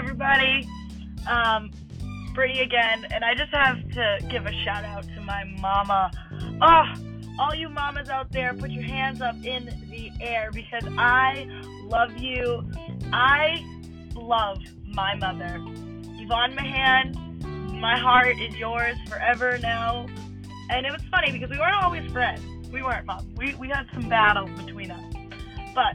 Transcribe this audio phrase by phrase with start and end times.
[0.00, 0.66] everybody.
[1.28, 1.70] Um,
[2.34, 6.10] Brittany again, and I just have to give a shout out to my mama.
[6.62, 6.84] Oh,
[7.38, 11.46] all you mamas out there, put your hands up in the air because I
[11.84, 12.66] love you.
[13.12, 13.62] I
[14.14, 15.56] love my mother.
[16.18, 20.06] Yvonne Mahan, my heart is yours forever now.
[20.70, 22.40] And it was funny because we weren't always friends.
[22.72, 23.34] We weren't, mom.
[23.36, 25.14] We, we had some battles between us.
[25.74, 25.94] But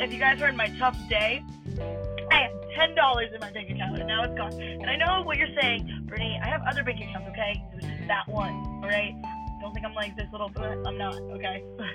[0.00, 1.42] if you guys heard my tough day,
[2.74, 4.52] ten dollars in my bank account and now it's gone.
[4.60, 6.38] And I know what you're saying, Brittany.
[6.42, 7.62] I have other bank accounts, okay?
[7.72, 9.14] It was just that one, all right?
[9.60, 11.64] Don't think I'm like this little, I'm not, okay?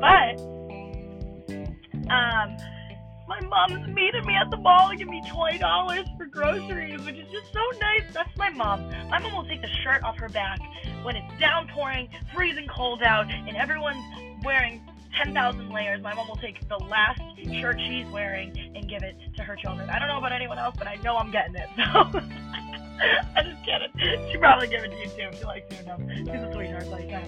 [0.00, 0.40] but
[2.10, 2.56] um,
[3.28, 7.16] my mom's meeting me at the mall and give me twenty dollars for groceries, which
[7.16, 8.02] is just so nice.
[8.12, 8.90] That's my mom.
[9.08, 10.58] My mom will take the shirt off her back
[11.02, 14.04] when it's downpouring, freezing cold out, and everyone's
[14.44, 14.82] wearing
[15.16, 16.02] 10,000 layers.
[16.02, 17.20] My mom will take the last
[17.60, 19.88] shirt she's wearing and give it to her children.
[19.90, 21.68] I don't know about anyone else, but I know I'm getting it.
[23.02, 24.30] So I just get it.
[24.30, 25.36] She probably give it to you too.
[25.38, 26.00] She likes you enough.
[26.18, 27.26] She's a sweetheart like that.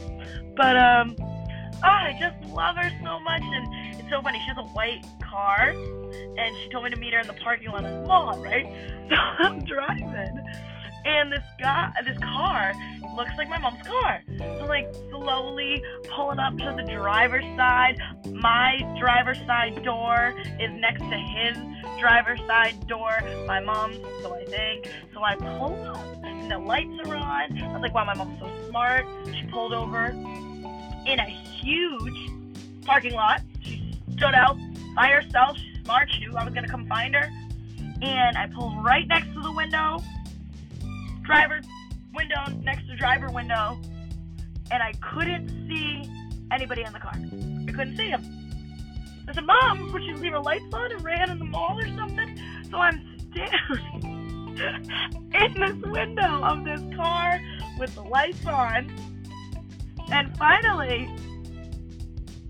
[0.54, 4.38] But um, oh, I just love her so much, and it's so funny.
[4.40, 7.70] She has a white car, and she told me to meet her in the parking
[7.70, 8.66] lot of the mall, right?
[9.12, 10.41] So I'm driving,
[11.04, 12.72] and this guy, this car
[13.16, 14.22] looks like my mom's car.
[14.38, 15.82] So like slowly
[16.14, 17.98] pulling up to the driver's side.
[18.32, 21.56] My driver's side door is next to his
[21.98, 23.18] driver's side door.
[23.46, 24.90] My mom's, so I think.
[25.12, 27.58] So I pull up and the lights are on.
[27.58, 29.06] I was like, wow, my mom's so smart.
[29.26, 32.30] She pulled over in a huge
[32.84, 33.42] parking lot.
[33.60, 34.56] She stood out
[34.96, 35.56] by herself.
[35.58, 36.10] She's smart.
[36.10, 37.28] She knew I was gonna come find her.
[38.00, 40.02] And I pulled right next to the window.
[41.22, 41.60] Driver
[42.14, 43.80] window next to driver window,
[44.70, 46.10] and I couldn't see
[46.50, 47.14] anybody in the car.
[47.14, 48.22] I couldn't see him.
[49.28, 51.86] I said, Mom, would you leave her lights on and ran in the mall or
[51.96, 52.38] something?
[52.70, 53.00] So I'm
[53.30, 54.58] staring
[55.34, 57.40] in this window of this car
[57.78, 58.92] with the lights on,
[60.10, 61.08] and finally,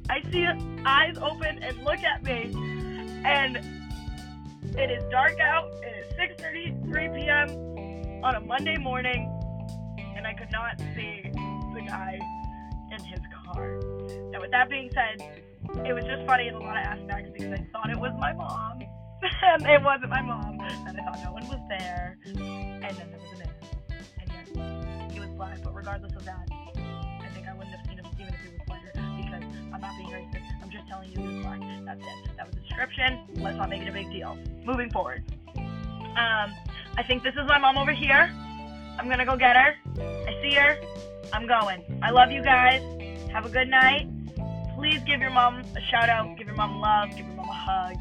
[0.09, 0.47] I see
[0.84, 2.53] eyes open and look at me,
[3.25, 3.56] and
[4.77, 5.71] it is dark out.
[5.82, 7.72] It is 6:33 p.m.
[8.22, 9.28] on a Monday morning
[10.16, 11.22] and I could not see
[11.75, 12.19] the guy
[12.93, 13.81] in his car.
[14.31, 15.21] Now, with that being said,
[15.84, 18.32] it was just funny in a lot of aspects because I thought it was my
[18.32, 23.11] mom, and it wasn't my mom, and I thought no one was there, and then
[23.11, 23.50] there was a man,
[24.21, 27.99] and yes, he was black, but regardless of that, I think I wouldn't have seen
[27.99, 29.43] him even if he was black because
[29.75, 30.47] I'm not being racist.
[30.62, 31.61] I'm just telling you he was black.
[31.84, 32.37] That's it.
[32.37, 33.27] That was the description.
[33.43, 34.38] Let's not make it a big deal.
[34.65, 35.25] Moving forward.
[35.56, 36.53] Um,
[36.97, 38.30] I think this is my mom over here.
[38.98, 39.75] I'm gonna go get her.
[39.98, 40.76] I see her.
[41.32, 41.82] I'm going.
[42.03, 42.82] I love you guys.
[43.32, 44.08] Have a good night.
[44.76, 46.36] Please give your mom a shout out.
[46.36, 47.10] Give your mom love.
[47.10, 47.97] Give your mom a hug.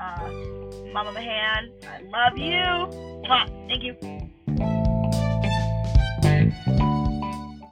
[0.00, 0.30] Uh,
[0.92, 3.22] Mama Mahan, I love you.
[3.28, 3.46] Mwah.
[3.68, 4.21] Thank you.